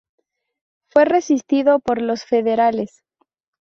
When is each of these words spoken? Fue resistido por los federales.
Fue 0.89 1.05
resistido 1.05 1.79
por 1.79 2.01
los 2.01 2.25
federales. 2.25 3.03